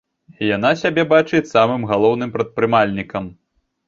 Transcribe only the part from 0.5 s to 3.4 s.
Яна сябе бачыць самым галоўным прадпрымальнікам.